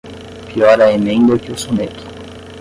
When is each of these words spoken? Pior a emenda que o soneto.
Pior 0.47 0.81
a 0.81 0.87
emenda 0.97 1.37
que 1.43 1.51
o 1.51 1.57
soneto. 1.63 2.03